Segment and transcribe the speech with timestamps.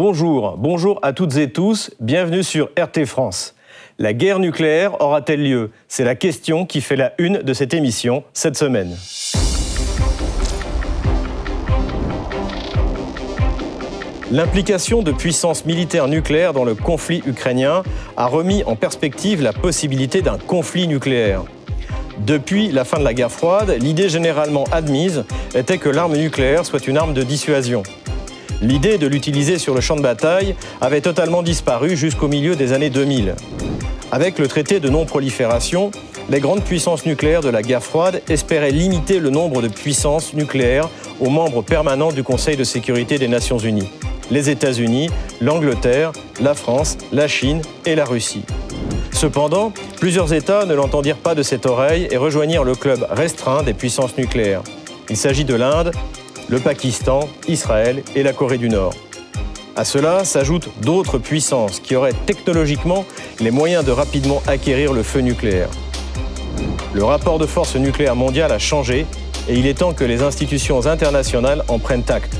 [0.00, 3.56] Bonjour, bonjour à toutes et tous, bienvenue sur RT France.
[3.98, 5.72] La guerre nucléaire aura-t-elle lieu?
[5.88, 8.96] C'est la question qui fait la une de cette émission cette semaine.
[14.30, 17.82] L'implication de puissances militaires nucléaires dans le conflit ukrainien
[18.16, 21.42] a remis en perspective la possibilité d'un conflit nucléaire.
[22.20, 25.24] Depuis la fin de la guerre froide, l'idée généralement admise
[25.56, 27.82] était que l'arme nucléaire soit une arme de dissuasion.
[28.60, 32.90] L'idée de l'utiliser sur le champ de bataille avait totalement disparu jusqu'au milieu des années
[32.90, 33.34] 2000.
[34.10, 35.90] Avec le traité de non-prolifération,
[36.30, 40.88] les grandes puissances nucléaires de la guerre froide espéraient limiter le nombre de puissances nucléaires
[41.20, 43.88] aux membres permanents du Conseil de sécurité des Nations Unies
[44.30, 48.44] les États-Unis, l'Angleterre, la France, la Chine et la Russie.
[49.12, 53.74] Cependant, plusieurs États ne l'entendirent pas de cette oreille et rejoignirent le club restreint des
[53.74, 54.62] puissances nucléaires.
[55.10, 55.92] Il s'agit de l'Inde,
[56.48, 58.94] le Pakistan, Israël et la Corée du Nord.
[59.76, 63.04] À cela s'ajoutent d'autres puissances qui auraient technologiquement
[63.40, 65.68] les moyens de rapidement acquérir le feu nucléaire.
[66.94, 69.06] Le rapport de force nucléaire mondial a changé
[69.48, 72.34] et il est temps que les institutions internationales en prennent acte.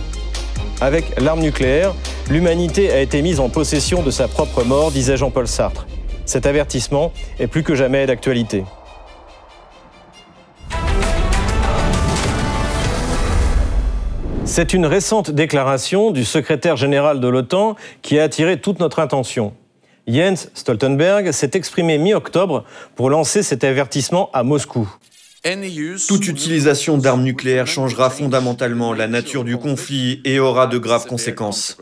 [0.80, 1.94] Avec l'arme nucléaire,
[2.30, 5.86] l'humanité a été mise en possession de sa propre mort, disait Jean-Paul Sartre.
[6.24, 8.64] Cet avertissement est plus que jamais d'actualité.
[14.50, 19.52] C'est une récente déclaration du secrétaire général de l'OTAN qui a attiré toute notre attention.
[20.06, 22.64] Jens Stoltenberg s'est exprimé mi-octobre
[22.96, 24.88] pour lancer cet avertissement à Moscou.
[26.08, 31.76] Toute utilisation d'armes nucléaires changera fondamentalement la nature du conflit et aura de graves conséquences.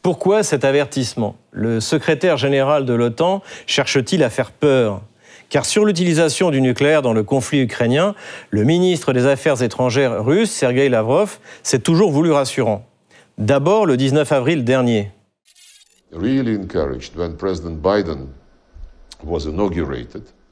[0.00, 1.36] Pourquoi cet avertissement?
[1.52, 5.02] Le secrétaire général de l'OTAN cherche-t-il à faire peur?
[5.48, 8.14] Car sur l'utilisation du nucléaire dans le conflit ukrainien,
[8.50, 12.86] le ministre des Affaires étrangères russe, Sergei Lavrov, s'est toujours voulu rassurant.
[13.38, 15.10] D'abord le 19 avril dernier.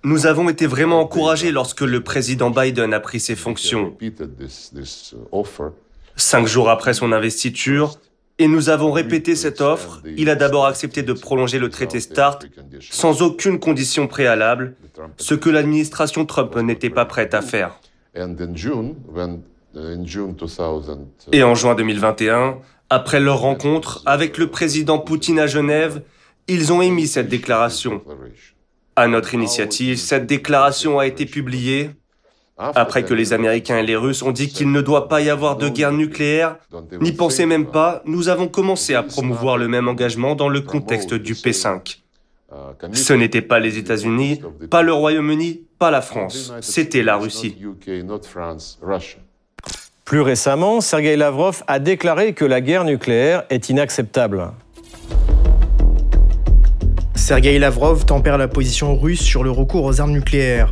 [0.05, 3.97] Nous avons été vraiment encouragés lorsque le président Biden a pris ses fonctions.
[6.17, 7.99] Cinq jours après son investiture,
[8.39, 12.41] et nous avons répété cette offre, il a d'abord accepté de prolonger le traité START
[12.81, 14.75] sans aucune condition préalable,
[15.17, 17.79] ce que l'administration Trump n'était pas prête à faire.
[21.33, 22.59] Et en juin 2021,
[22.91, 26.03] après leur rencontre avec le président Poutine à Genève,
[26.49, 28.03] ils ont émis cette déclaration.
[28.97, 31.91] À notre initiative, cette déclaration a été publiée
[32.57, 35.57] après que les Américains et les Russes ont dit qu'il ne doit pas y avoir
[35.57, 36.57] de guerre nucléaire,
[37.01, 41.15] n'y pensez même pas, nous avons commencé à promouvoir le même engagement dans le contexte
[41.15, 41.99] du P5.
[42.93, 47.57] Ce n'était pas les États-Unis, pas le Royaume-Uni, pas la France, c'était la Russie.
[50.05, 54.53] Plus récemment, Sergei Lavrov a déclaré que la guerre nucléaire est inacceptable.
[57.17, 60.71] Sergei Lavrov tempère la position russe sur le recours aux armes nucléaires.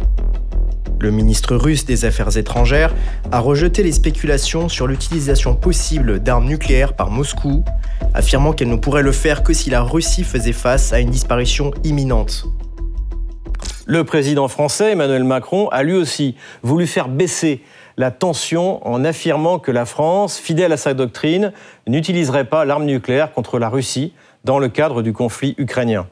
[1.02, 2.94] Le ministre russe des Affaires étrangères
[3.32, 7.64] a rejeté les spéculations sur l'utilisation possible d'armes nucléaires par Moscou,
[8.14, 11.72] affirmant qu'elle ne pourrait le faire que si la Russie faisait face à une disparition
[11.82, 12.44] imminente.
[13.84, 17.62] Le président français Emmanuel Macron a lui aussi voulu faire baisser
[17.96, 21.52] la tension en affirmant que la France, fidèle à sa doctrine,
[21.88, 24.12] n'utiliserait pas l'arme nucléaire contre la Russie
[24.44, 26.06] dans le cadre du conflit ukrainien.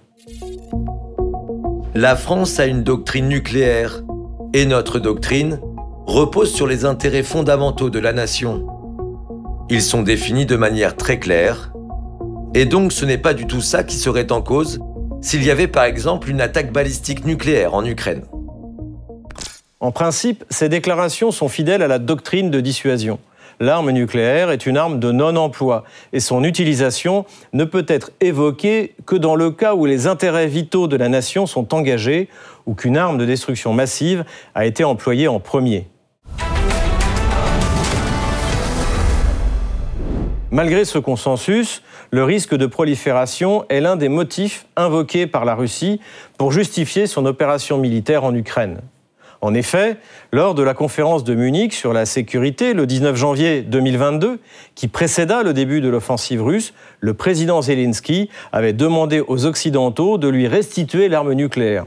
[1.95, 4.03] La France a une doctrine nucléaire
[4.53, 5.61] et notre doctrine
[6.07, 8.67] repose sur les intérêts fondamentaux de la nation.
[9.69, 11.73] Ils sont définis de manière très claire
[12.55, 14.81] et donc ce n'est pas du tout ça qui serait en cause
[15.23, 18.25] s'il y avait par exemple une attaque balistique nucléaire en Ukraine.
[19.79, 23.19] En principe, ces déclarations sont fidèles à la doctrine de dissuasion
[23.61, 29.17] l'arme nucléaire est une arme de non-emploi et son utilisation ne peut être évoquée que
[29.17, 32.29] dans le cas où les intérêts vitaux de la nation sont engagés
[32.71, 34.25] ou qu'une arme de destruction massive
[34.55, 35.89] a été employée en premier.
[40.53, 41.83] Malgré ce consensus,
[42.13, 46.01] le risque de prolifération est l'un des motifs invoqués par la Russie
[46.39, 48.81] pour justifier son opération militaire en Ukraine.
[49.43, 49.97] En effet,
[50.33, 54.39] lors de la conférence de Munich sur la sécurité le 19 janvier 2022,
[54.75, 60.29] qui précéda le début de l'offensive russe, le président Zelensky avait demandé aux Occidentaux de
[60.29, 61.87] lui restituer l'arme nucléaire.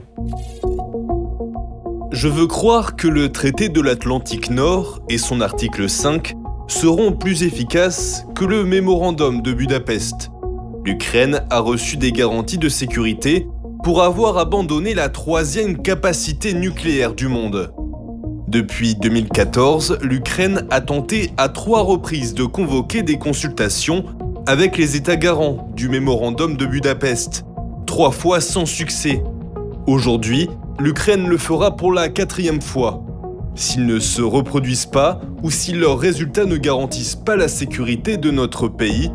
[2.11, 6.33] Je veux croire que le traité de l'Atlantique Nord et son article 5
[6.67, 10.31] seront plus efficaces que le mémorandum de Budapest.
[10.85, 13.47] L'Ukraine a reçu des garanties de sécurité
[13.83, 17.74] pour avoir abandonné la troisième capacité nucléaire du monde.
[18.47, 24.06] Depuis 2014, l'Ukraine a tenté à trois reprises de convoquer des consultations
[24.47, 27.44] avec les États garants du mémorandum de Budapest,
[27.85, 29.21] trois fois sans succès.
[29.85, 30.50] Aujourd'hui,
[30.80, 33.03] l'Ukraine le fera pour la quatrième fois.
[33.53, 38.31] S'ils ne se reproduisent pas ou si leurs résultats ne garantissent pas la sécurité de
[38.31, 39.12] notre pays,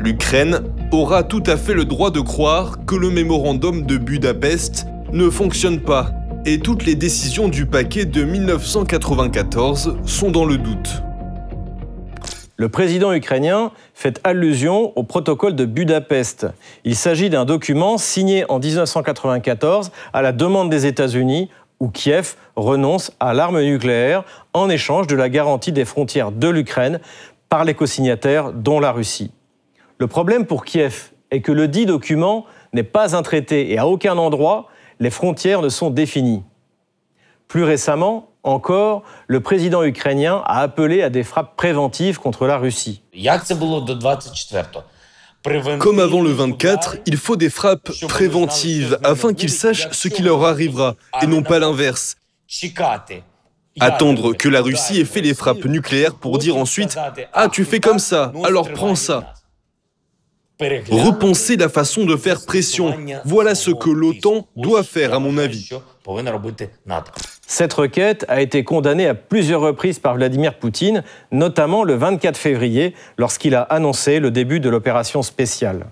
[0.00, 0.62] l'Ukraine
[0.92, 5.80] aura tout à fait le droit de croire que le mémorandum de Budapest ne fonctionne
[5.80, 6.12] pas
[6.46, 11.02] et toutes les décisions du paquet de 1994 sont dans le doute.
[12.56, 16.46] Le président ukrainien fait allusion au protocole de Budapest.
[16.84, 23.12] Il s'agit d'un document signé en 1994 à la demande des États-Unis où Kiev renonce
[23.20, 24.24] à l'arme nucléaire
[24.54, 27.00] en échange de la garantie des frontières de l'Ukraine
[27.50, 29.30] par les co-signataires, dont la Russie.
[30.00, 33.86] Le problème pour Kiev est que le dit document n'est pas un traité et à
[33.86, 34.68] aucun endroit
[34.98, 36.42] les frontières ne sont définies.
[37.48, 43.02] Plus récemment, encore, le président ukrainien a appelé à des frappes préventives contre la Russie.
[45.78, 50.46] Comme avant le 24, il faut des frappes préventives afin qu'ils sachent ce qui leur
[50.46, 52.16] arrivera et non pas l'inverse.
[53.78, 56.96] Attendre que la Russie ait fait les frappes nucléaires pour dire ensuite⁇
[57.34, 59.34] Ah, tu fais comme ça, alors prends ça!⁇
[60.90, 62.94] Repenser la façon de faire pression.
[63.24, 65.70] Voilà ce que l'OTAN doit faire, à mon avis.
[67.46, 71.02] Cette requête a été condamnée à plusieurs reprises par Vladimir Poutine,
[71.32, 75.86] notamment le 24 février, lorsqu'il a annoncé le début de l'opération spéciale.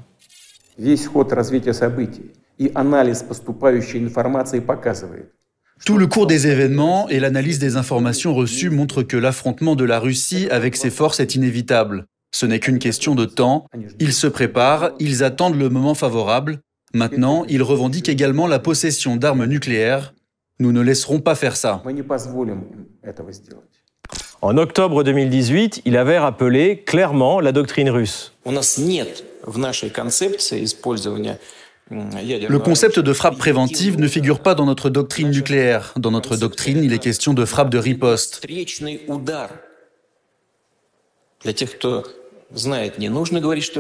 [5.85, 9.99] Tout le cours des événements et l'analyse des informations reçues montrent que l'affrontement de la
[9.99, 12.07] Russie avec ses forces est inévitable.
[12.31, 13.67] Ce n'est qu'une question de temps.
[13.99, 16.61] Ils se préparent, ils attendent le moment favorable.
[16.95, 20.15] Maintenant, ils revendiquent également la possession d'armes nucléaires.
[20.59, 21.83] Nous ne laisserons pas faire ça.
[24.41, 28.33] En octobre 2018, il avait rappelé clairement la doctrine russe.
[31.91, 35.95] Le concept de frappe préventive ne figure pas dans notre doctrine nucléaire.
[35.97, 38.47] Dans notre doctrine, il est question de frappe de riposte.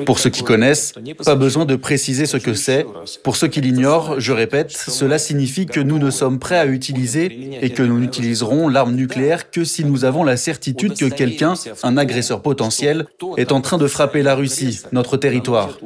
[0.04, 0.92] Pour ceux qui connaissent,
[1.24, 2.86] pas besoin de préciser ce que c'est.
[3.22, 7.58] Pour ceux qui l'ignorent, je répète, cela signifie que nous ne sommes prêts à utiliser
[7.62, 11.96] et que nous n'utiliserons l'arme nucléaire que si nous avons la certitude que quelqu'un, un
[11.96, 13.06] agresseur potentiel,
[13.38, 15.78] est en train de frapper la Russie, notre territoire.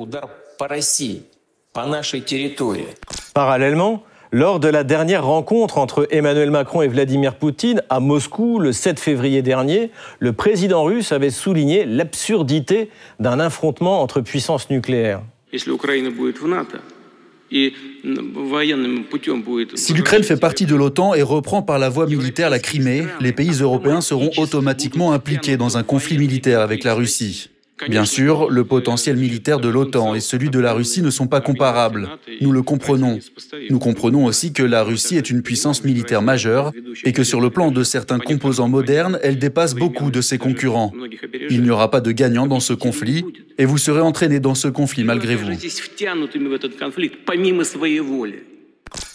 [3.35, 4.03] Parallèlement,
[4.33, 8.99] lors de la dernière rencontre entre Emmanuel Macron et Vladimir Poutine à Moscou le 7
[8.99, 12.89] février dernier, le président russe avait souligné l'absurdité
[13.21, 15.21] d'un affrontement entre puissances nucléaires.
[15.53, 15.69] Si
[19.93, 23.61] l'Ukraine fait partie de l'OTAN et reprend par la voie militaire la Crimée, les pays
[23.61, 27.51] européens seront automatiquement impliqués dans un conflit militaire avec la Russie.
[27.89, 31.41] Bien sûr, le potentiel militaire de l'OTAN et celui de la Russie ne sont pas
[31.41, 32.09] comparables.
[32.41, 33.19] Nous le comprenons.
[33.71, 36.73] Nous comprenons aussi que la Russie est une puissance militaire majeure
[37.05, 40.93] et que sur le plan de certains composants modernes, elle dépasse beaucoup de ses concurrents.
[41.51, 43.25] Il n'y aura pas de gagnant dans ce conflit
[43.59, 45.51] et vous serez entraîné dans ce conflit malgré vous.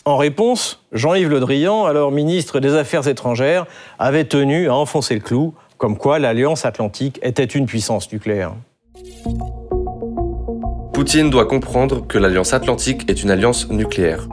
[0.05, 3.65] En réponse, Jean-Yves Le Drian, alors ministre des Affaires étrangères,
[3.99, 8.53] avait tenu à enfoncer le clou comme quoi l'Alliance atlantique était une puissance nucléaire.
[10.93, 14.27] Poutine doit comprendre que l'Alliance atlantique est une alliance nucléaire.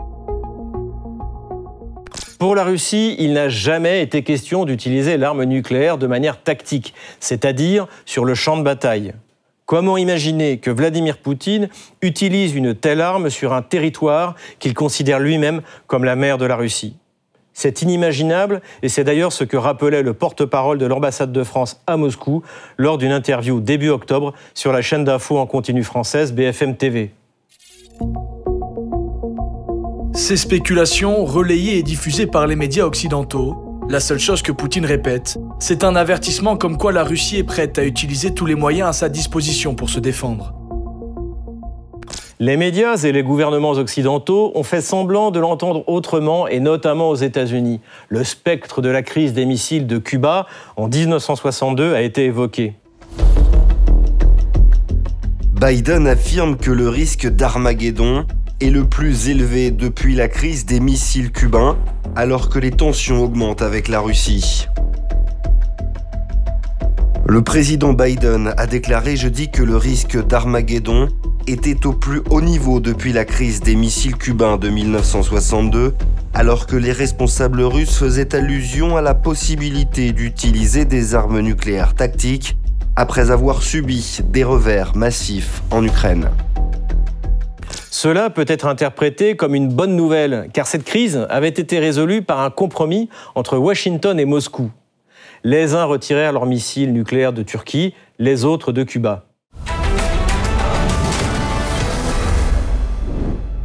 [2.39, 7.87] Pour la Russie, il n'a jamais été question d'utiliser l'arme nucléaire de manière tactique, c'est-à-dire
[8.07, 9.15] sur le champ de bataille.
[9.67, 11.69] Comment imaginer que Vladimir Poutine
[12.03, 16.57] utilise une telle arme sur un territoire qu'il considère lui-même comme la mer de la
[16.57, 16.97] Russie?
[17.55, 21.97] C'est inimaginable et c'est d'ailleurs ce que rappelait le porte-parole de l'ambassade de France à
[21.97, 22.43] Moscou
[22.77, 27.13] lors d'une interview début octobre sur la chaîne d'infos en continu française BFM TV.
[30.15, 33.57] Ces spéculations, relayées et diffusées par les médias occidentaux,
[33.89, 37.79] la seule chose que Poutine répète, c'est un avertissement comme quoi la Russie est prête
[37.79, 40.55] à utiliser tous les moyens à sa disposition pour se défendre.
[42.41, 47.15] Les médias et les gouvernements occidentaux ont fait semblant de l'entendre autrement, et notamment aux
[47.15, 47.81] États-Unis.
[48.09, 52.73] Le spectre de la crise des missiles de Cuba en 1962 a été évoqué.
[55.53, 58.27] Biden affirme que le risque d'Armageddon
[58.61, 61.77] est le plus élevé depuis la crise des missiles cubains,
[62.17, 64.67] alors que les tensions augmentent avec la Russie.
[67.27, 71.09] Le président Biden a déclaré jeudi que le risque d'Armageddon
[71.47, 75.95] était au plus haut niveau depuis la crise des missiles cubains de 1962,
[76.33, 82.57] alors que les responsables russes faisaient allusion à la possibilité d'utiliser des armes nucléaires tactiques
[82.97, 86.31] après avoir subi des revers massifs en Ukraine.
[87.91, 92.41] Cela peut être interprété comme une bonne nouvelle, car cette crise avait été résolue par
[92.41, 94.71] un compromis entre Washington et Moscou.
[95.45, 99.27] Les uns retirèrent leurs missiles nucléaires de Turquie, les autres de Cuba.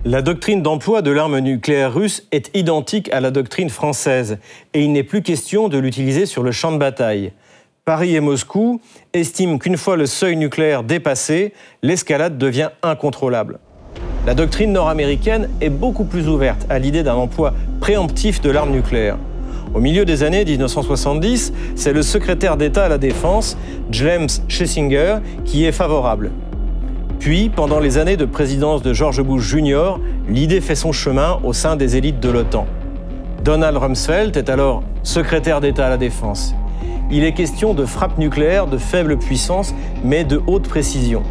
[0.09, 4.39] La doctrine d'emploi de l'arme nucléaire russe est identique à la doctrine française,
[4.73, 7.31] et il n'est plus question de l'utiliser sur le champ de bataille.
[7.85, 8.81] Paris et Moscou
[9.13, 13.59] estiment qu'une fois le seuil nucléaire dépassé, l'escalade devient incontrôlable.
[14.25, 19.19] La doctrine nord-américaine est beaucoup plus ouverte à l'idée d'un emploi préemptif de l'arme nucléaire.
[19.75, 23.59] Au milieu des années 1970, c'est le secrétaire d'État à la Défense,
[23.91, 26.31] James Schlesinger, qui est favorable.
[27.19, 29.99] Puis, pendant les années de présidence de George Bush Jr.,
[30.29, 32.65] l'idée fait son chemin au sein des élites de l'OTAN.
[33.43, 36.55] Donald Rumsfeld est alors secrétaire d'État à la Défense.
[37.11, 41.23] Il est question de frappe nucléaire de faible puissance, mais de haute précision.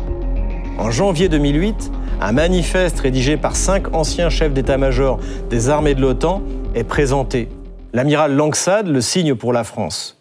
[0.78, 1.90] En janvier 2008,
[2.20, 5.18] un manifeste rédigé par cinq anciens chefs d'état-major
[5.48, 6.42] des armées de l'OTAN
[6.74, 7.48] est présenté.
[7.94, 10.20] L'amiral Langsad le signe pour la France.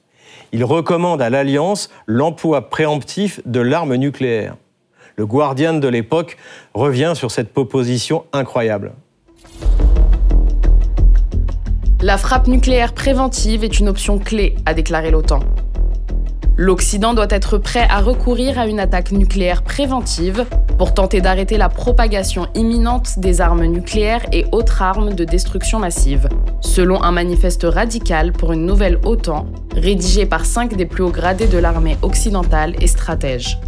[0.54, 4.56] Il recommande à l'Alliance l'emploi préemptif de l'arme nucléaire.
[5.20, 6.38] Le Guardian de l'époque
[6.76, 8.94] revient sur cette proposition incroyable.
[12.04, 15.40] La frappe nucléaire préventive est une option clé, a déclaré l'OTAN.
[16.56, 20.46] L'Occident doit être prêt à recourir à une attaque nucléaire préventive
[20.78, 26.30] pour tenter d'arrêter la propagation imminente des armes nucléaires et autres armes de destruction massive,
[26.62, 31.48] selon un manifeste radical pour une nouvelle OTAN rédigé par cinq des plus hauts gradés
[31.48, 33.60] de l'armée occidentale et stratèges.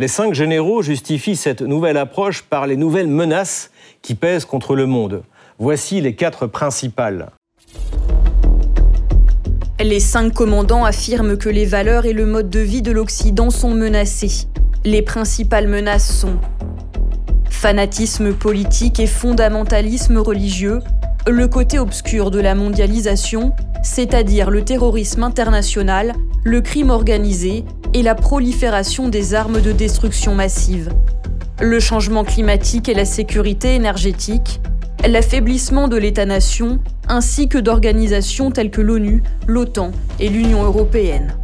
[0.00, 4.86] Les cinq généraux justifient cette nouvelle approche par les nouvelles menaces qui pèsent contre le
[4.86, 5.24] monde.
[5.58, 7.28] Voici les quatre principales.
[9.78, 13.74] Les cinq commandants affirment que les valeurs et le mode de vie de l'Occident sont
[13.74, 14.46] menacés.
[14.86, 16.38] Les principales menaces sont
[17.50, 20.78] fanatisme politique et fondamentalisme religieux,
[21.26, 28.14] le côté obscur de la mondialisation, c'est-à-dire le terrorisme international, le crime organisé et la
[28.14, 30.90] prolifération des armes de destruction massive,
[31.60, 34.60] le changement climatique et la sécurité énergétique,
[35.06, 41.36] l'affaiblissement de l'État-nation, ainsi que d'organisations telles que l'ONU, l'OTAN et l'Union européenne.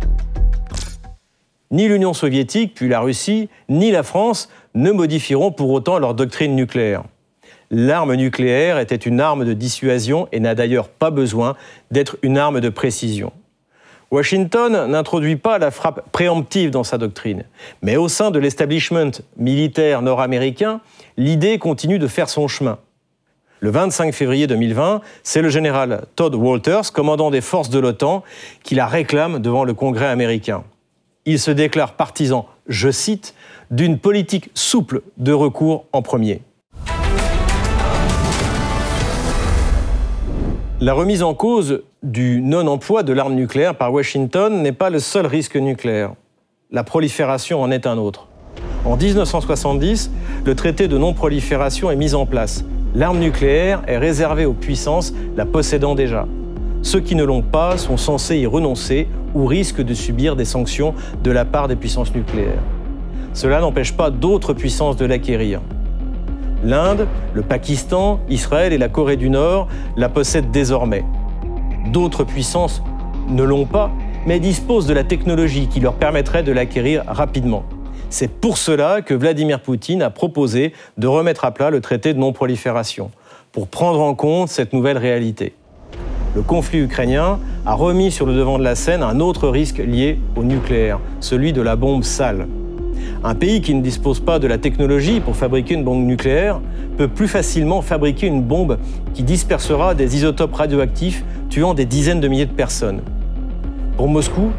[1.70, 6.54] Ni l'Union soviétique, puis la Russie, ni la France ne modifieront pour autant leur doctrine
[6.54, 7.02] nucléaire.
[7.70, 11.56] L'arme nucléaire était une arme de dissuasion et n'a d'ailleurs pas besoin
[11.90, 13.32] d'être une arme de précision.
[14.12, 17.42] Washington n'introduit pas la frappe préemptive dans sa doctrine,
[17.82, 20.80] mais au sein de l'establishment militaire nord-américain,
[21.16, 22.78] l'idée continue de faire son chemin.
[23.58, 28.22] Le 25 février 2020, c'est le général Todd Walters, commandant des forces de l'OTAN,
[28.62, 30.62] qui la réclame devant le Congrès américain.
[31.24, 33.34] Il se déclare partisan, je cite,
[33.72, 36.42] d'une politique souple de recours en premier.
[40.80, 45.26] La remise en cause du non-emploi de l'arme nucléaire par Washington n'est pas le seul
[45.26, 46.12] risque nucléaire.
[46.70, 48.28] La prolifération en est un autre.
[48.84, 50.10] En 1970,
[50.44, 52.64] le traité de non-prolifération est mis en place
[52.96, 56.26] l'arme nucléaire est réservée aux puissances la possédant déjà.
[56.80, 60.94] Ceux qui ne l'ont pas sont censés y renoncer ou risquent de subir des sanctions
[61.22, 62.62] de la part des puissances nucléaires.
[63.34, 65.60] Cela n'empêche pas d'autres puissances de l'acquérir.
[66.66, 71.04] L'Inde, le Pakistan, Israël et la Corée du Nord la possèdent désormais.
[71.92, 72.82] D'autres puissances
[73.28, 73.92] ne l'ont pas,
[74.26, 77.62] mais disposent de la technologie qui leur permettrait de l'acquérir rapidement.
[78.10, 82.18] C'est pour cela que Vladimir Poutine a proposé de remettre à plat le traité de
[82.18, 83.12] non-prolifération,
[83.52, 85.54] pour prendre en compte cette nouvelle réalité.
[86.34, 90.18] Le conflit ukrainien a remis sur le devant de la scène un autre risque lié
[90.34, 92.48] au nucléaire, celui de la bombe sale.
[93.24, 96.60] Un pays qui ne dispose pas de la technologie pour fabriquer une bombe nucléaire
[96.96, 98.78] peut plus facilement fabriquer une bombe
[99.14, 103.02] qui dispersera des isotopes radioactifs tuant des dizaines de milliers de personnes.
[103.96, 104.50] Pour Moscou,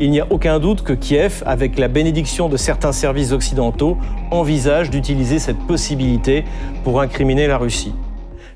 [0.00, 3.96] il n'y a aucun doute que Kiev, avec la bénédiction de certains services occidentaux,
[4.30, 6.44] envisage d'utiliser cette possibilité
[6.82, 7.94] pour incriminer la Russie.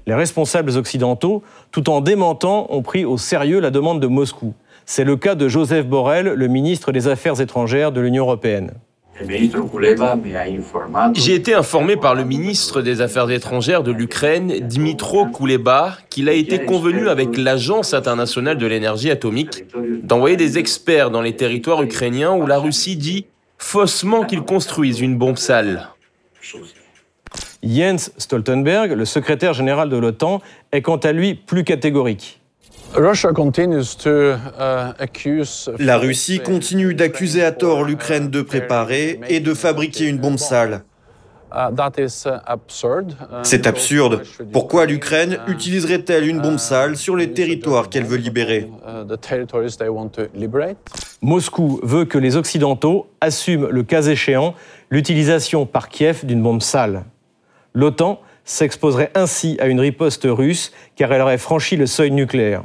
[0.07, 4.55] Les responsables occidentaux, tout en démentant, ont pris au sérieux la demande de Moscou.
[4.87, 8.73] C'est le cas de Joseph Borrell, le ministre des Affaires étrangères de l'Union européenne.
[11.14, 16.32] J'ai été informé par le ministre des Affaires étrangères de l'Ukraine, Dmitro Kuleba, qu'il a
[16.32, 19.64] été convenu avec l'Agence internationale de l'énergie atomique
[20.02, 23.26] d'envoyer des experts dans les territoires ukrainiens où la Russie dit
[23.58, 25.88] faussement qu'ils construisent une bombe sale.
[27.62, 30.40] Jens Stoltenberg, le secrétaire général de l'OTAN,
[30.73, 32.40] est quant à lui plus catégorique.
[35.78, 40.82] La Russie continue d'accuser à tort l'Ukraine de préparer et de fabriquer une bombe sale.
[43.42, 44.22] C'est absurde.
[44.50, 48.70] Pourquoi l'Ukraine utiliserait-elle une bombe sale sur les territoires qu'elle veut libérer?
[51.20, 54.54] Moscou veut que les Occidentaux assument, le cas échéant,
[54.90, 57.04] l'utilisation par Kiev d'une bombe sale.
[57.74, 62.62] L'OTAN s'exposerait ainsi à une riposte russe car elle aurait franchi le seuil nucléaire.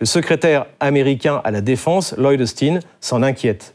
[0.00, 3.74] Le secrétaire américain à la défense, Lloyd Austin, s'en inquiète.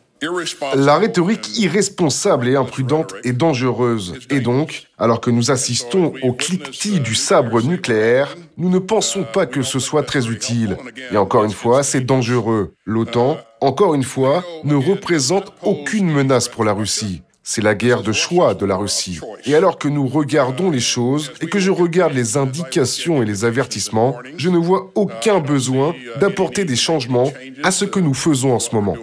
[0.73, 4.15] La rhétorique irresponsable et imprudente est dangereuse.
[4.31, 9.45] Et donc, alors que nous assistons au cliquetis du sabre nucléaire, nous ne pensons pas
[9.45, 10.77] que ce soit très utile.
[11.11, 12.73] Et encore une fois, c'est dangereux.
[12.85, 17.21] L'OTAN, encore une fois, ne représente aucune menace pour la Russie.
[17.47, 19.19] C'est la guerre de choix de la Russie.
[19.45, 23.45] Et alors que nous regardons les choses et que je regarde les indications et les
[23.45, 27.31] avertissements, je ne vois aucun besoin d'apporter des changements
[27.63, 28.95] à ce que nous faisons en ce moment.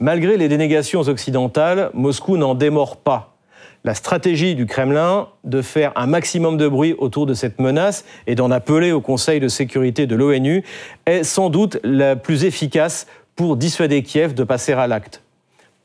[0.00, 3.38] Malgré les dénégations occidentales, Moscou n'en démord pas.
[3.84, 8.34] La stratégie du Kremlin de faire un maximum de bruit autour de cette menace et
[8.34, 10.62] d'en appeler au Conseil de sécurité de l'ONU
[11.06, 15.22] est sans doute la plus efficace pour dissuader Kiev de passer à l'acte.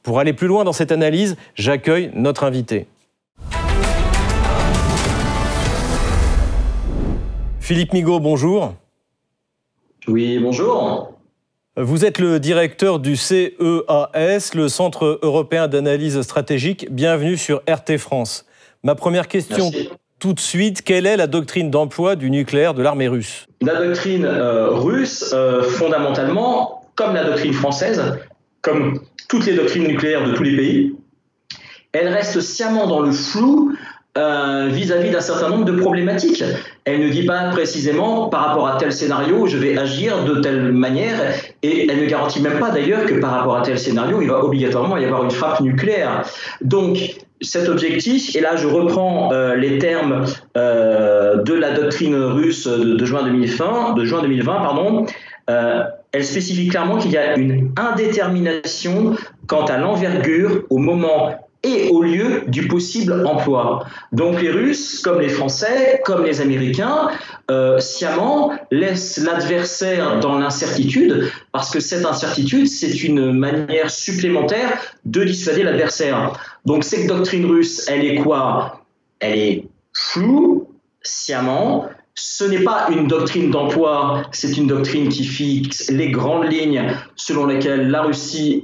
[0.07, 2.87] Pour aller plus loin dans cette analyse, j'accueille notre invité.
[7.59, 8.73] Philippe Migaud, bonjour.
[10.07, 11.11] Oui, bonjour.
[11.75, 16.87] Vous êtes le directeur du CEAS, le Centre européen d'analyse stratégique.
[16.89, 18.45] Bienvenue sur RT France.
[18.83, 19.71] Ma première question
[20.19, 23.45] tout de suite, quelle est la doctrine d'emploi du nucléaire de l'armée russe?
[23.59, 28.01] La doctrine euh, russe, euh, fondamentalement, comme la doctrine française,
[28.61, 30.95] comme toutes les doctrines nucléaires de tous les pays,
[31.93, 33.73] elle reste sciemment dans le flou
[34.17, 36.43] euh, vis-à-vis d'un certain nombre de problématiques.
[36.85, 40.71] Elle ne dit pas précisément par rapport à tel scénario, je vais agir de telle
[40.71, 41.19] manière,
[41.61, 44.43] et elle ne garantit même pas d'ailleurs que par rapport à tel scénario, il va
[44.43, 46.23] obligatoirement y avoir une frappe nucléaire.
[46.61, 46.97] Donc,
[47.41, 53.05] cet objectif, et là je reprends euh, les termes euh, de la doctrine russe de,
[53.05, 55.05] juin 2020, de juin 2020 pardon,
[56.11, 59.15] elle spécifie clairement qu'il y a une indétermination
[59.47, 63.85] quant à l'envergure, au moment et au lieu du possible emploi.
[64.11, 67.09] Donc les Russes, comme les Français, comme les Américains,
[67.49, 75.23] euh, sciemment laissent l'adversaire dans l'incertitude, parce que cette incertitude, c'est une manière supplémentaire de
[75.23, 76.33] dissuader l'adversaire.
[76.65, 78.85] Donc cette doctrine russe, elle est quoi?
[79.19, 80.69] Elle est floue,
[81.01, 86.91] sciemment, ce n'est pas une doctrine d'emploi, c'est une doctrine qui fixe les grandes lignes
[87.15, 88.63] selon lesquelles la Russie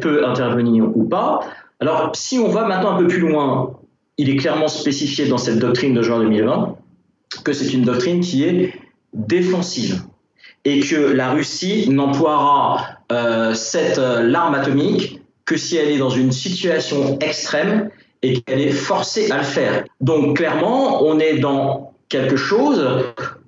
[0.00, 1.40] peut intervenir ou pas.
[1.80, 3.78] Alors, si on va maintenant un peu plus loin,
[4.18, 6.76] il est clairement spécifié dans cette doctrine de juin 2020
[7.44, 8.74] que c'est une doctrine qui est
[9.14, 10.02] défensive
[10.64, 16.10] et que la Russie n'emploiera euh, cette euh, l'arme atomique que si elle est dans
[16.10, 17.90] une situation extrême
[18.22, 19.84] et qu'elle est forcée à le faire.
[20.00, 22.84] Donc clairement, on est dans quelque chose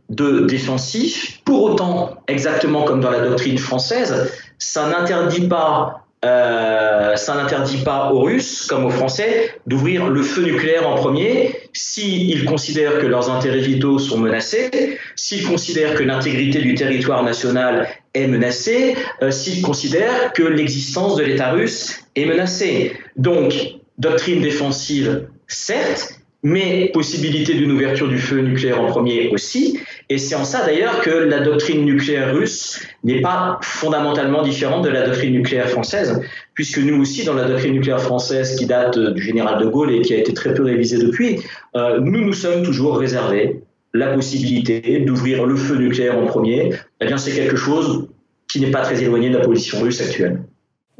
[0.08, 1.40] de défensif.
[1.44, 8.10] Pour autant, exactement comme dans la doctrine française, ça n'interdit pas euh, ça n'interdit pas
[8.10, 13.28] aux Russes, comme aux Français, d'ouvrir le feu nucléaire en premier s'ils considèrent que leurs
[13.30, 19.60] intérêts vitaux sont menacés, s'ils considèrent que l'intégrité du territoire national est menacée, euh, s'ils
[19.60, 22.96] considèrent que l'existence de l'État russe est menacée.
[23.16, 23.52] Donc,
[23.98, 29.80] doctrine défensive, certes, mais possibilité d'une ouverture du feu nucléaire en premier aussi.
[30.10, 34.90] Et c'est en ça d'ailleurs que la doctrine nucléaire russe n'est pas fondamentalement différente de
[34.90, 36.20] la doctrine nucléaire française,
[36.52, 40.02] puisque nous aussi, dans la doctrine nucléaire française qui date du général de Gaulle et
[40.02, 41.40] qui a été très peu révisée depuis,
[41.76, 43.62] euh, nous nous sommes toujours réservés
[43.94, 46.72] la possibilité d'ouvrir le feu nucléaire en premier.
[47.00, 48.08] Eh bien, c'est quelque chose
[48.48, 50.42] qui n'est pas très éloigné de la position russe actuelle.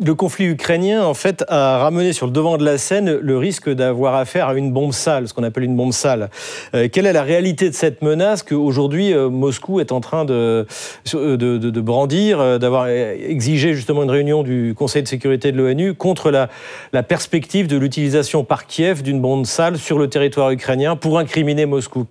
[0.02, 3.70] Le conflit ukrainien, en fait, a ramené sur le devant de la scène le risque
[3.70, 6.30] d'avoir affaire à une bombe sale, ce qu'on appelle une bombe sale.
[6.74, 10.66] Euh, quelle est la réalité de cette menace qu'aujourd'hui euh, Moscou est en train de,
[11.12, 15.94] de, de, brandir, euh, d'avoir exigé justement une réunion du Conseil de sécurité de l'ONU
[15.94, 16.48] contre la,
[16.92, 21.66] la perspective de l'utilisation par Kiev d'une bombe sale sur le territoire ukrainien pour incriminer
[21.66, 22.06] Moscou?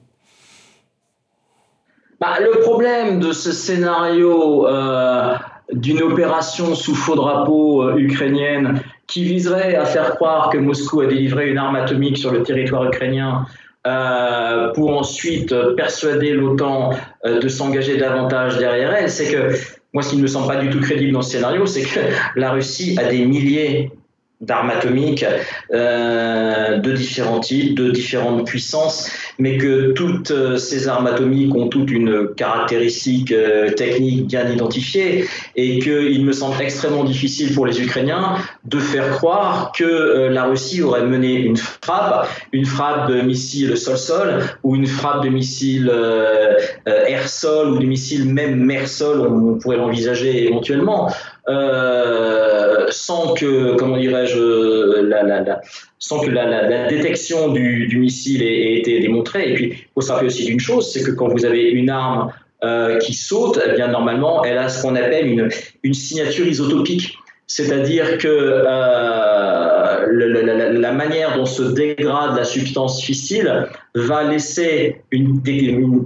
[2.22, 4.67] Bah, Le problème de ce scénario
[5.71, 11.08] d'une opération sous faux drapeau euh, ukrainienne qui viserait à faire croire que Moscou a
[11.08, 13.45] délivré une arme atomique sur le territoire ukrainien
[13.86, 16.91] euh, pour ensuite persuader l'OTAN
[17.26, 19.56] euh, de s'engager davantage derrière elle, c'est que
[19.93, 21.99] moi, ce qui ne me semble pas du tout crédible dans ce scénario, c'est que
[22.36, 23.91] la Russie a des milliers
[24.43, 25.25] d'armes atomiques
[25.73, 31.67] euh, de différents types, de différentes puissances, mais que toutes euh, ces armes atomiques ont
[31.67, 35.25] toutes une caractéristique euh, technique bien identifiée
[35.56, 40.82] et qu'il me semble extrêmement difficile pour les Ukrainiens de faire croire que la Russie
[40.82, 45.91] aurait mené une frappe, une frappe de missiles sol-sol ou une frappe de missiles
[46.86, 51.10] air-sol ou de missiles même mer-sol, on pourrait l'envisager éventuellement.
[51.49, 55.62] Euh, sans que, comment dirais-je, la,
[55.99, 59.51] sans que la, détection du, missile ait, été démontrée.
[59.51, 61.89] Et puis, il faut se rappeler aussi d'une chose, c'est que quand vous avez une
[61.89, 62.32] arme
[62.63, 65.49] euh, qui saute, eh bien normalement, elle a ce qu'on appelle
[65.84, 67.17] une, signature isotopique.
[67.45, 70.08] C'est-à-dire que euh,
[70.71, 75.41] la, manière dont se dégrade la substance fissile va laisser une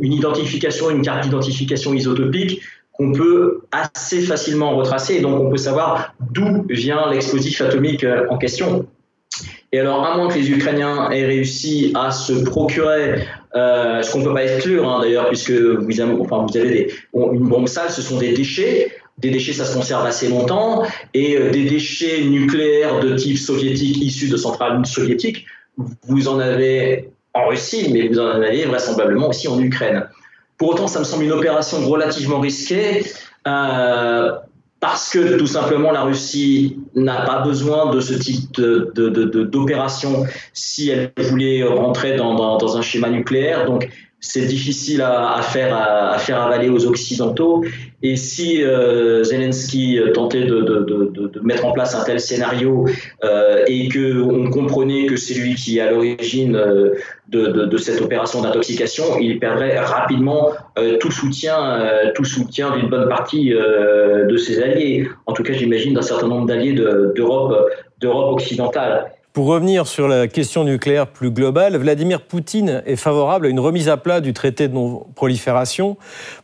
[0.02, 2.60] identification, une carte d'identification isotopique
[2.93, 8.25] qu'on peut assez facilement retracer et donc on peut savoir d'où vient l'explosif atomique euh,
[8.30, 8.88] en question.
[9.73, 13.25] Et alors, à moins que les Ukrainiens aient réussi à se procurer,
[13.56, 17.89] euh, ce qu'on ne peut pas exclure hein, d'ailleurs, puisque vous avez, une bombe sale,
[17.89, 18.91] ce sont des déchets.
[19.17, 20.84] Des déchets, ça se conserve assez longtemps.
[21.13, 25.45] Et euh, des déchets nucléaires de type soviétique issus de centrales soviétiques,
[26.08, 30.08] vous en avez en Russie, mais vous en avez vraisemblablement aussi en Ukraine.
[30.58, 33.03] Pour autant, ça me semble une opération relativement risquée.
[33.48, 34.32] Euh,
[34.80, 41.12] parce que tout simplement la Russie n'a pas besoin de ce type d'opération si elle
[41.18, 43.66] voulait rentrer dans, un schéma nucléaire.
[44.28, 47.63] C'est difficile à, faire, à, faire avaler aux Occidentaux.
[48.04, 52.86] Et si euh, Zelensky tentait de, de, de, mettre en place un tel scénario
[53.24, 56.96] euh, et qu'on comprenait que c'est lui qui est à l'origine euh,
[57.30, 63.52] de, cette opération d'intoxication, il perdrait rapidement euh, tout soutien, tout soutien d'une bonne partie
[63.52, 65.08] de ses alliés.
[65.26, 67.54] En tout cas, j'imagine d'un certain nombre d'alliés d'Europe
[68.04, 69.12] occidentale.
[69.38, 73.88] Pour revenir sur la question nucléaire plus globale, Vladimir Poutine est favorable à une remise
[73.88, 75.95] à plat du traité de non-prolifération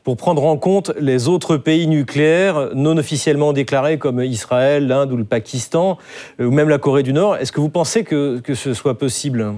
[0.03, 5.17] pour prendre en compte les autres pays nucléaires non officiellement déclarés comme Israël, l'Inde ou
[5.17, 5.97] le Pakistan,
[6.39, 7.35] euh, ou même la Corée du Nord.
[7.37, 9.55] Est-ce que vous pensez que, que ce soit possible?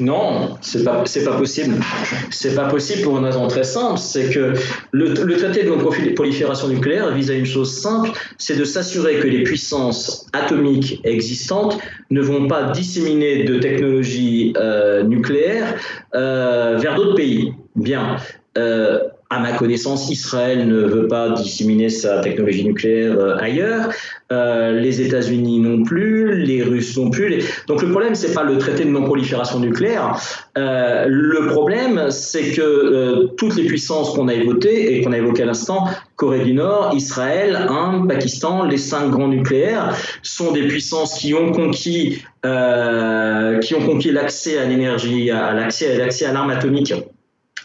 [0.00, 1.76] Non, c'est pas pas possible.
[2.30, 4.54] C'est pas possible pour une raison très simple, c'est que
[4.92, 9.42] le, traité de non-prolifération nucléaire vise à une chose simple, c'est de s'assurer que les
[9.42, 11.78] puissances atomiques existantes
[12.10, 15.74] ne vont pas disséminer de technologies euh, nucléaires
[16.14, 17.52] euh, vers d'autres pays.
[17.76, 18.16] Bien.
[18.58, 18.98] Euh,
[19.32, 23.90] à ma connaissance, Israël ne veut pas disséminer sa technologie nucléaire euh, ailleurs,
[24.32, 27.44] euh, les États-Unis non plus, les Russes non plus.
[27.68, 30.16] Donc le problème, c'est pas le traité de non-prolifération nucléaire.
[30.58, 35.44] Euh, le problème, c'est que toutes les puissances qu'on a évoquées et qu'on a évoquées
[35.44, 35.84] à l'instant,
[36.16, 41.52] Corée du Nord, Israël, Inde, Pakistan, les cinq grands nucléaires, sont des puissances qui ont
[41.52, 46.92] conquis, qui ont conquis l'accès à l'énergie, à l'accès, à l'accès à l'arme atomique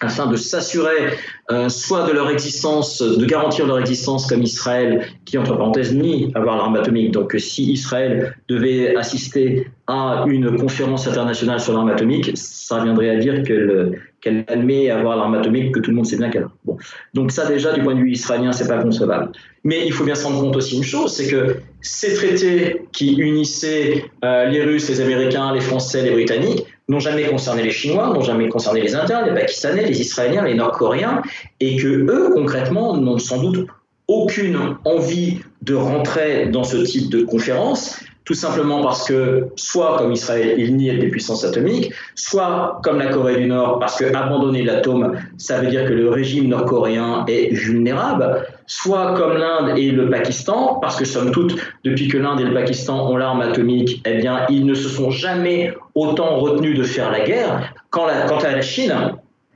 [0.02, 1.18] afin de s'assurer
[1.52, 6.32] euh, soit de leur existence, de garantir leur existence comme Israël, qui entre parenthèses nie
[6.36, 7.12] avoir l'arme atomique.
[7.12, 13.18] Donc si Israël devait assister à une conférence internationale sur l'arme atomique, ça viendrait à
[13.18, 16.52] dire qu'elle admet avoir l'arme atomique, que tout le monde sait bien qu'elle a.
[16.66, 16.78] Bon.
[17.14, 19.32] Donc ça déjà, du point de vue israélien, c'est pas concevable.
[19.64, 23.14] Mais il faut bien se rendre compte aussi une chose, c'est que ces traités qui
[23.14, 28.08] unissaient euh, les Russes, les Américains, les Français, les Britanniques, n'ont jamais concerné les Chinois,
[28.08, 31.22] n'ont jamais concerné les Indiens, les Pakistanais, les Israéliens, les Nord-Coréens,
[31.60, 33.68] et que eux, concrètement, n'ont sans doute
[34.08, 40.12] aucune envie de rentrer dans ce type de conférence, tout simplement parce que, soit comme
[40.12, 44.64] Israël, il nie des puissances atomiques, soit comme la Corée du Nord, parce que abandonner
[44.64, 50.10] l'atome, ça veut dire que le régime nord-coréen est vulnérable, soit comme l'Inde et le
[50.10, 54.16] Pakistan, parce que somme toute, depuis que l'Inde et le Pakistan ont l'arme atomique, eh
[54.16, 57.76] bien, ils ne se sont jamais autant retenus de faire la guerre.
[57.92, 59.14] Quant à la Chine,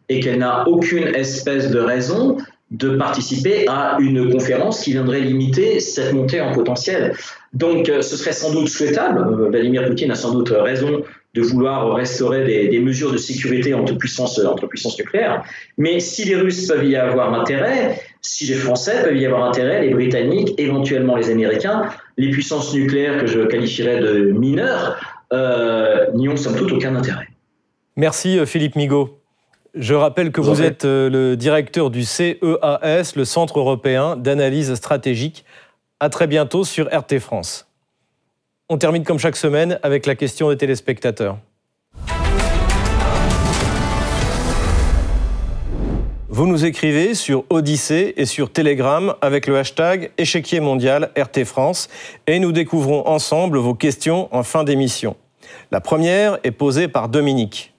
[0.10, 2.38] et qu'elle n'a aucune espèce de raison
[2.72, 7.16] de participer à une conférence qui viendrait limiter cette montée en potentiel.
[7.54, 11.02] Donc euh, ce serait sans doute souhaitable, euh, Vladimir Poutine a sans doute raison
[11.36, 15.44] de vouloir restaurer des, mesures de sécurité entre puissances, entre puissances nucléaires,
[15.78, 19.82] mais si les Russes peuvent y avoir intérêt, si les Français peuvent y avoir intérêt,
[19.82, 25.00] les Britanniques, éventuellement les Américains, les puissances nucléaires que je qualifierais de mineures,
[25.32, 27.28] euh, n'y ont somme toute aucun intérêt.
[27.96, 29.19] Merci Philippe Migaud.
[29.76, 35.46] Je rappelle que vous êtes euh, le directeur du CEAS, le Centre européen d'analyse stratégique.
[36.00, 37.68] À très bientôt sur RT France.
[38.70, 41.38] On termine comme chaque semaine avec la question des téléspectateurs.
[46.30, 51.90] Vous nous écrivez sur Odyssée et sur Telegram avec le hashtag échiquier mondial RT France
[52.28, 55.16] et nous découvrons ensemble vos questions en fin d'émission.
[55.72, 57.74] La première est posée par Dominique.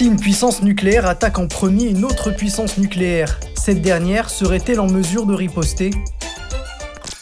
[0.00, 4.86] Si une puissance nucléaire attaque en premier une autre puissance nucléaire, cette dernière serait-elle en
[4.86, 5.90] mesure de riposter?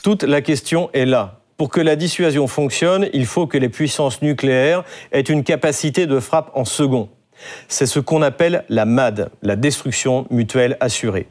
[0.05, 1.41] Toute la question est là.
[1.57, 6.21] Pour que la dissuasion fonctionne, il faut que les puissances nucléaires aient une capacité de
[6.21, 7.09] frappe en second.
[7.67, 11.27] C'est ce qu'on appelle la MAD, la destruction mutuelle assurée.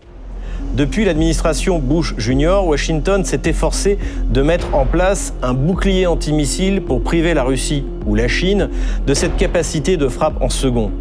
[0.73, 3.97] Depuis l'administration Bush Jr., Washington s'est efforcé
[4.29, 8.69] de mettre en place un bouclier antimissile pour priver la Russie ou la Chine
[9.05, 10.91] de cette capacité de frappe en second.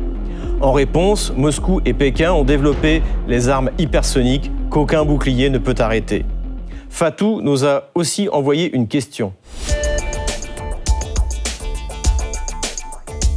[0.60, 6.24] En réponse, Moscou et Pékin ont développé les armes hypersoniques qu'aucun bouclier ne peut arrêter.
[6.88, 9.34] Fatou nous a aussi envoyé une question.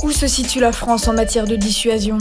[0.02, 2.18] Où se situe la France en matière de dissuasion?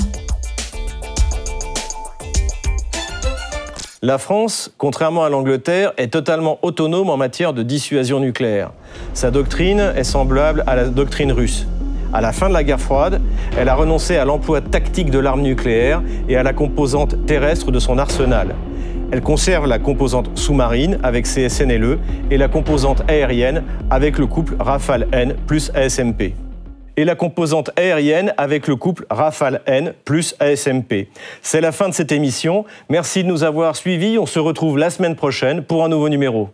[4.02, 8.72] La France, contrairement à l'Angleterre, est totalement autonome en matière de dissuasion nucléaire.
[9.14, 11.66] Sa doctrine est semblable à la doctrine russe.
[12.12, 13.20] À la fin de la guerre froide,
[13.58, 17.78] elle a renoncé à l'emploi tactique de l'arme nucléaire et à la composante terrestre de
[17.78, 18.54] son arsenal.
[19.10, 21.98] Elle conserve la composante sous-marine avec CSNLE
[22.30, 26.34] et la composante aérienne avec le couple Rafale-N plus ASMP.
[26.96, 31.08] Et la composante aérienne avec le couple Rafale-N plus ASMP.
[31.42, 32.64] C'est la fin de cette émission.
[32.88, 34.18] Merci de nous avoir suivis.
[34.18, 36.50] On se retrouve la semaine prochaine pour un nouveau numéro.